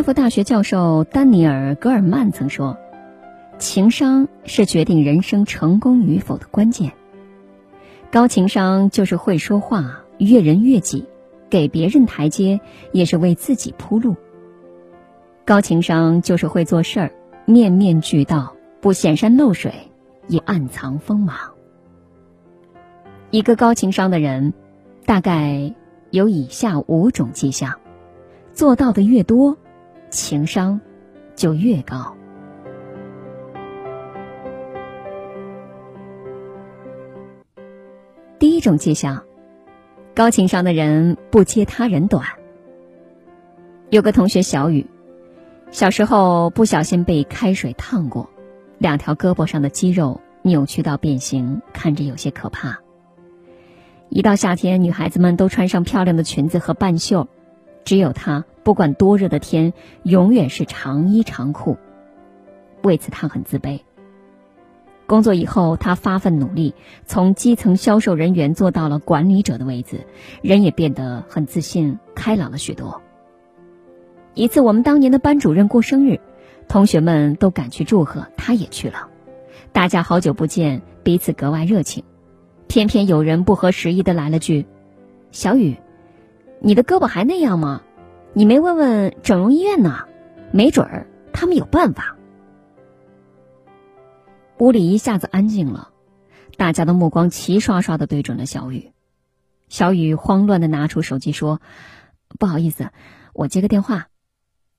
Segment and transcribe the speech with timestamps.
[0.00, 2.78] 哈佛大学教授丹尼尔·戈尔曼曾说
[3.60, 6.92] ：“情商是决定人生成功与否的关键。
[8.10, 11.04] 高情商就是会说话，悦人悦己，
[11.50, 12.62] 给别人台阶，
[12.92, 14.16] 也是为自己铺路。
[15.44, 17.12] 高情商就是会做事儿，
[17.44, 19.74] 面面俱到，不显山露水，
[20.28, 21.36] 也暗藏锋芒。
[23.30, 24.54] 一个高情商的人，
[25.04, 25.74] 大概
[26.08, 27.74] 有以下五种迹象：
[28.54, 29.58] 做到的越多。”
[30.10, 30.80] 情商
[31.34, 32.16] 就越高。
[38.38, 39.24] 第一种迹象，
[40.14, 42.26] 高情商的人不揭他人短。
[43.90, 44.86] 有个同学小雨，
[45.70, 48.30] 小时候不小心被开水烫过，
[48.78, 52.78] 两条胳膊上的肌肉扭曲到变形，看着有些可怕。
[54.08, 57.28] 一到夏天，女孩子们都穿上漂亮的裙子和半袖，
[57.84, 58.44] 只有她。
[58.70, 59.72] 不管多热的天，
[60.04, 61.76] 永远是长衣长裤。
[62.84, 63.80] 为此，他很自卑。
[65.08, 70.06] 工作以后，他发奋努力，从基层销售人员做到了管理者的位子，
[70.40, 73.02] 人也变得很自信、开朗了许多。
[74.34, 76.20] 一次，我们当年的班主任过生日，
[76.68, 79.08] 同学们都赶去祝贺，他也去了。
[79.72, 82.04] 大家好久不见，彼此格外热情。
[82.68, 84.64] 偏偏有人不合时宜的来了句
[85.32, 85.76] ：“小雨，
[86.60, 87.82] 你的胳膊还那样吗？”
[88.32, 90.06] 你没问问整容医院呢？
[90.52, 92.16] 没准儿他们有办法。
[94.58, 95.90] 屋里一下子安静了，
[96.56, 98.92] 大家的目光齐刷刷的对准了小雨。
[99.68, 101.60] 小雨慌乱的拿出手机说
[102.38, 102.90] ：“不好意思，
[103.32, 104.08] 我接个电话。”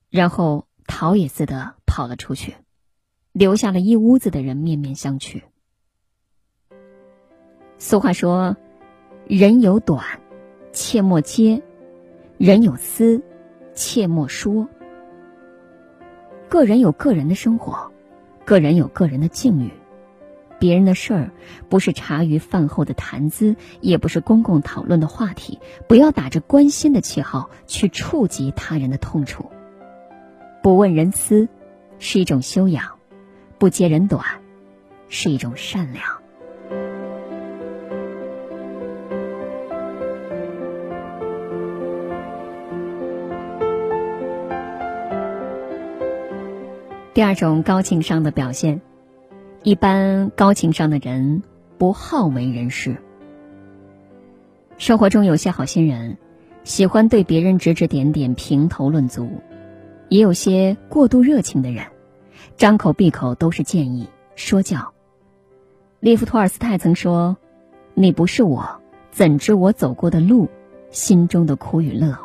[0.09, 2.55] 然后逃也似的跑了出去，
[3.31, 5.41] 留下了一屋子的人面面相觑。
[7.77, 8.57] 俗话说
[9.25, 10.19] ：“人有短，
[10.73, 11.61] 切莫揭；
[12.37, 13.23] 人有私。”
[13.81, 14.69] 切莫说。
[16.47, 17.91] 个人有个人的生活，
[18.45, 19.71] 个人有个人的境遇，
[20.59, 21.31] 别人的事儿
[21.67, 25.59] 不是茶余饭后的谈资，也不是公共讨论的话题。
[25.87, 29.49] 不要打着关心的旗号去触及他人的痛处。
[30.61, 31.49] 不问人私，
[31.97, 32.85] 是一种修养；
[33.57, 34.23] 不揭人短，
[35.09, 36.20] 是一种善良。
[47.13, 48.79] 第二种高情商的表现，
[49.63, 51.43] 一般高情商的人
[51.77, 52.95] 不好为人师。
[54.77, 56.17] 生活中有些好心人，
[56.63, 59.25] 喜欢对别人指指点点、评头论足；
[60.07, 61.85] 也有些过度热情的人，
[62.55, 64.93] 张口闭口都是建议、说教。
[65.99, 67.35] 列夫·托尔斯泰曾说
[67.93, 68.79] ：“你不是我，
[69.11, 70.47] 怎知我走过的路、
[70.91, 72.17] 心中的苦与乐？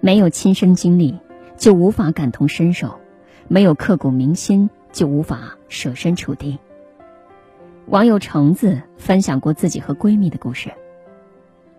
[0.00, 1.18] 没有亲身经历，
[1.56, 2.94] 就无法感同身受。”
[3.48, 6.58] 没有刻骨铭心，就无法设身处地。
[7.86, 10.70] 网友橙子分享过自己和闺蜜的故事。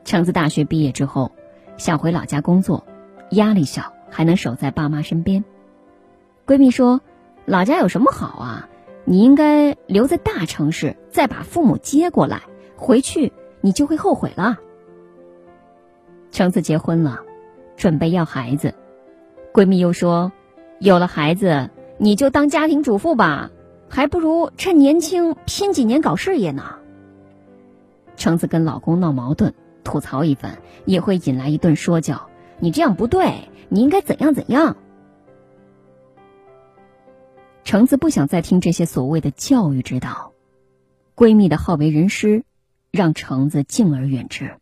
[0.03, 1.31] 橙子大学毕业之后，
[1.78, 2.88] 想回老家工作，
[3.30, 5.46] 压力小，还能守在爸妈身边。
[6.47, 7.02] 闺蜜说
[7.46, 8.69] ：“老家有什么好啊？
[9.06, 12.41] 你应该留在大城市，再把父母接过来，
[12.75, 13.31] 回去
[13.62, 14.57] 你就会后悔了。”
[16.31, 17.22] 橙子结婚了，
[17.78, 18.74] 准备要孩子，
[19.53, 20.31] 闺蜜又说。
[20.80, 23.52] 有了孩子，你就当家庭主妇吧，
[23.90, 26.76] 还不如趁年轻拼几年搞事业呢。
[28.16, 29.54] 橙子跟老公闹矛盾，
[29.84, 32.30] 吐槽一番，也会引来一顿说教。
[32.60, 34.78] 你这样不对，你应该怎样怎样。
[37.66, 40.32] 橙子不想再听这些所谓的教育之道，
[41.14, 42.46] 闺蜜的好为人师，
[42.90, 44.56] 让橙子敬而远之。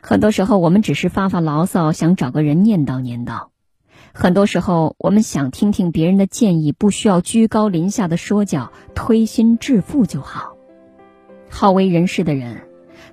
[0.00, 3.49] 很多时候，我们只是发发牢骚，想找个人念叨念叨。
[4.12, 10.56] 很多时候，我们想听听别人的建议，不需要居高临下的说教，推心置腹就好。
[11.48, 12.62] 好为人师的人，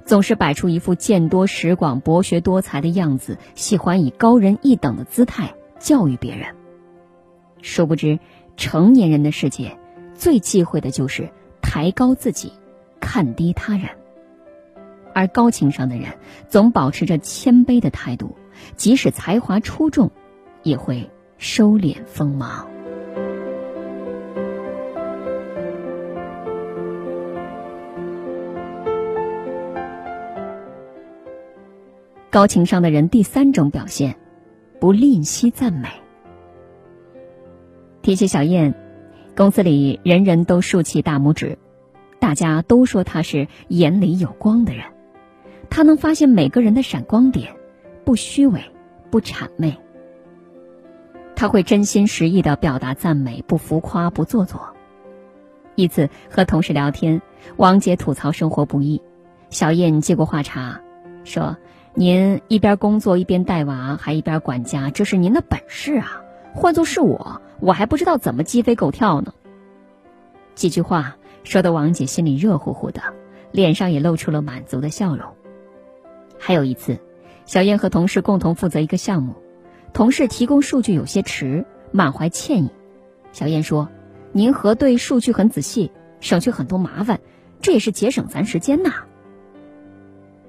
[0.06, 6.56] 总是摆出一副见多识广、博学多才的样子，喜欢以高人一等的姿态教育别人。
[7.62, 8.20] 殊不知，
[8.56, 9.78] 成年人的世界，
[10.16, 11.30] 最忌讳的就是
[11.62, 12.54] 抬高自己，
[13.00, 13.90] 看低他人。
[15.14, 16.18] 而高情商的人，
[16.50, 18.36] 总保持着谦卑的态度，
[18.76, 20.12] 即使才华出众。
[20.68, 22.68] 也会收敛锋芒。
[32.30, 34.18] 高情商的人第三种表现，
[34.80, 35.88] 不吝惜赞美。
[38.02, 38.76] 提起小燕，
[39.36, 41.58] 公司里人人都竖起大拇指，
[42.20, 44.84] 大家都说她是眼里有光的人。
[45.70, 47.56] 她能发现每个人的闪光点，
[48.04, 48.62] 不虚伪，
[49.10, 49.76] 不谄媚。
[51.38, 54.74] 他会真心实意的表达赞美，不浮夸，不做作。
[55.76, 57.22] 一次和同事聊天，
[57.58, 59.04] 王姐吐槽生活不易，
[59.52, 60.82] 小燕接过话茬，
[61.24, 61.56] 说
[61.94, 66.24] ：“您一边工作一边带娃，还一边管家，这是您的本事啊！
[66.56, 69.32] 换做是我，我还不知道怎么鸡飞狗跳呢。”
[70.56, 73.00] 几句话说的王姐心里热乎乎的，
[73.52, 75.28] 脸上也露出了满足的笑容。
[76.40, 76.98] 还有一次，
[77.46, 79.36] 小燕和同事共同负责一个项目，
[79.98, 82.70] 同事提供数据有些迟，满怀歉意。
[83.32, 83.90] 小燕说。
[84.32, 87.20] 您核对数据很仔细，省去很多麻烦，
[87.62, 89.06] 这也是节省咱时间呐。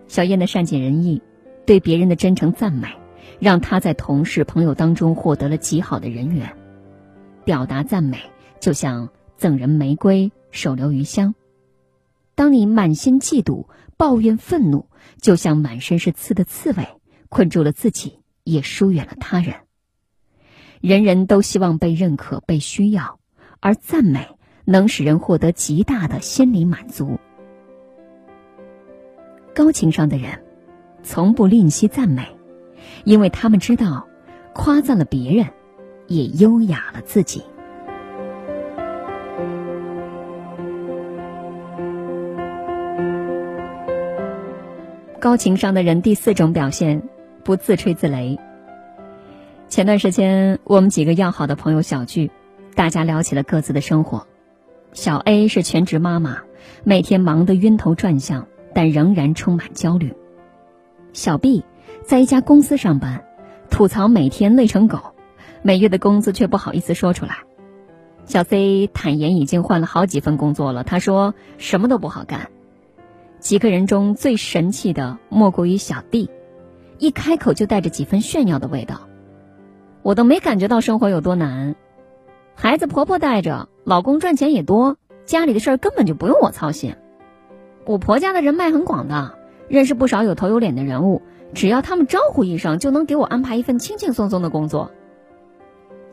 [0.07, 1.23] 小燕的善解人意，
[1.65, 2.89] 对别人的真诚赞美，
[3.39, 6.55] 让她在同事朋友当中获得了极好的人缘。
[7.47, 8.19] 表达赞美
[8.61, 9.09] 就像
[9.39, 11.35] 赠人玫瑰，手留余香。
[12.35, 13.65] 当你满心嫉妒、
[13.97, 14.85] 抱怨、愤怒，
[15.23, 16.87] 就像满身是刺的刺猬，
[17.31, 18.19] 困住了自己，
[18.51, 19.55] 也疏远了他人。
[20.81, 23.19] 人人都希望被认可、被需要。
[23.61, 27.19] 而赞美能使人获得极大的心理满足。
[29.53, 30.45] 高情商的人，
[31.03, 32.25] 从不吝惜赞美，
[33.03, 34.07] 因为他们知道，
[34.55, 35.49] 夸赞了别人，
[36.07, 37.43] 也优雅了自己。
[45.19, 47.08] 高情商的人第四种表现，
[47.49, 48.39] 不自吹自擂。
[49.71, 52.31] 前段时间，我们几个要好的朋友小聚。
[52.75, 54.27] 大家聊起了各自的生活，
[54.93, 56.43] 小 A 是全职妈妈，
[56.85, 60.13] 每天忙得晕头转向，但仍然充满焦虑。
[61.15, 61.65] 小 B
[62.05, 63.25] 在一家公司上班，
[63.71, 65.01] 吐槽每天累成狗，
[65.63, 67.37] 每月的工资却不好意思说出来。
[68.27, 72.51] 小 C 坦言已经换了好几份工作了，他说什么都不好干。
[73.41, 76.29] 几个人中最神气的莫过于小 D，
[76.99, 79.09] 一开口就带着几分炫耀的味道，
[80.03, 81.77] 我都没感觉到生活有多难。
[82.55, 86.97] 孩子婆婆带着，老公赚钱也多，家里的事儿根本就不用我操心。
[87.87, 89.35] 我婆家的人脉很广的，
[89.69, 91.23] 认识不少有头有脸的人物，
[91.55, 94.91] 只要他们招呼一声，就能给我安排一份轻轻松松的工作。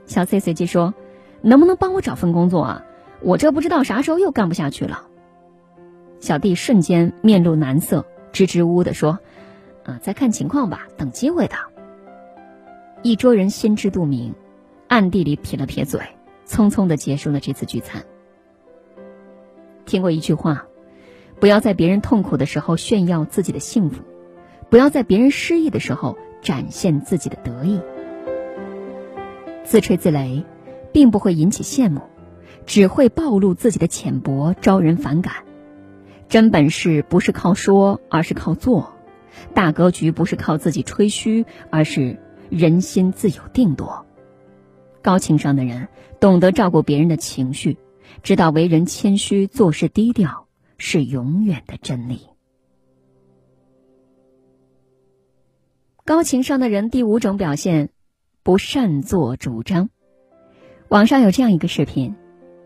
[0.06, 0.94] 小 C 随即说
[1.42, 2.86] ：“能不能帮我找份工作啊？
[3.22, 5.08] 我这不知道啥时候又干不下去了。”
[6.22, 9.18] 小弟瞬间面露难色，支支吾吾的说
[9.86, 11.56] ：“啊，再看情况吧，等机会的。”
[13.02, 14.34] 一桌人心知肚明，
[14.88, 16.02] 暗地里撇了撇嘴。
[16.48, 18.04] 匆匆的结束了这次聚餐。
[19.86, 20.68] 听过一句话：
[21.40, 24.04] 不要在别人痛苦的时候炫耀自己的幸福，
[24.70, 27.82] 不要在别人失意的时候展现自己的得意。
[29.64, 30.44] 自吹自擂，
[30.94, 32.02] 并不会引起羡慕，
[32.68, 35.34] 只会暴露自己的浅薄，招人反感。
[36.30, 38.95] 真本事不是靠说，而是靠做；
[39.54, 44.06] 大格局不是靠自己吹嘘，而是人心自有定夺。
[45.02, 45.88] 高情商的人
[46.20, 47.78] 懂得照顾别人的情绪，
[48.24, 50.48] 知道为人谦虚、做事低调
[50.78, 52.22] 是永远的真理。
[56.04, 57.90] 高情商的人第五种表现，
[58.44, 59.90] 不擅作主张。
[60.88, 62.16] 网上有这样一个视频：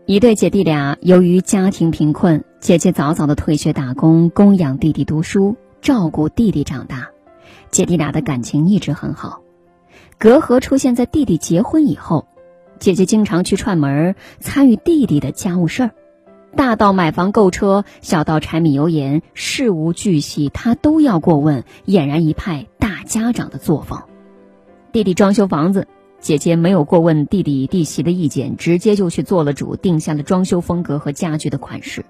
[0.04, 7.08] 一对姐弟俩由于家庭贫困，姐姐早早的退学打工，供养弟弟读书，照顾弟弟长大，
[7.70, 9.40] 姐弟俩的感情一直很好。
[10.18, 12.26] 隔阂出现在弟弟结婚以后，
[12.78, 15.90] 姐姐经常去串门参与弟弟的家务事儿，
[16.54, 24.02] 大到买房购车，小到柴米油盐，事无巨细，她都要过问，俨然一派大家长的作风。
[24.92, 25.88] 弟弟装修房子，
[26.20, 32.04] 姐姐没有过问弟弟弟媳的意见，直接就去做了主，定下了装修风格和家具的款式。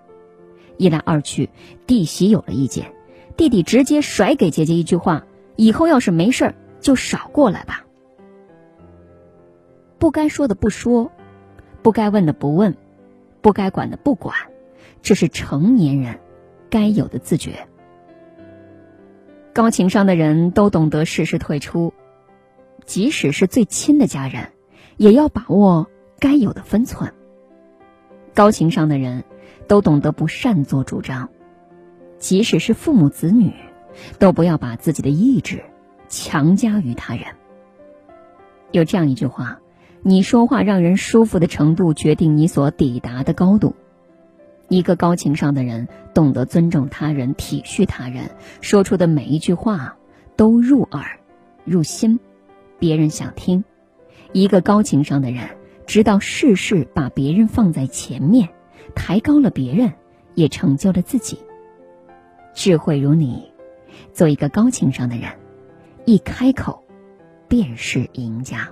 [0.76, 1.50] 一来二去，
[1.86, 2.92] 弟媳有了意见，
[3.40, 5.24] 弟弟直接甩给姐姐一句话
[5.56, 7.86] ：“以后要是没事儿，就少过来吧。”
[9.98, 11.10] 不该说的不说，
[11.80, 12.76] 不该问的不问，
[13.40, 14.36] 不该管的不管，
[15.00, 16.18] 这是成年人
[16.68, 17.66] 该有的自觉。
[19.54, 21.94] 高情商的人都懂得适时退出，
[22.84, 24.48] 即使是最亲的家人，
[24.98, 27.14] 也要把握该有的分寸。
[28.34, 29.24] 高情商的人
[29.66, 31.30] 都懂得不擅作主张，
[32.20, 33.52] 即使是父母子女，
[34.20, 35.64] 都不要把自己的意志
[36.08, 37.24] 强加于他人。
[38.70, 39.58] 有这样一句话。
[40.02, 43.74] 你说话让人舒服的程度，决定你所抵达的高度。
[44.70, 48.30] 一个高情商的人，懂得尊重他人、体恤他人，
[48.62, 49.98] 说出的每一句话
[50.36, 51.20] 都入耳、
[51.66, 52.18] 入心，
[52.78, 53.62] 别人想听。
[54.32, 55.50] 一个高情商的人，
[55.86, 58.48] 知道事事把别人放在前面，
[58.94, 59.92] 抬高了别人，
[60.34, 61.38] 也成就了自己。
[62.60, 63.50] 智慧如你，
[64.12, 65.30] 做一个高情商的人，
[66.04, 66.84] 一开口
[67.48, 68.68] 便是赢家。